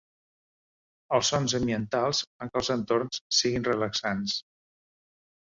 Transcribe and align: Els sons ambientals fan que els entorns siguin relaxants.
Els 1.17 1.29
sons 1.33 1.53
ambientals 1.59 2.21
fan 2.39 2.51
que 2.55 2.59
els 2.63 2.73
entorns 2.77 3.21
siguin 3.43 3.69
relaxants. 3.71 4.41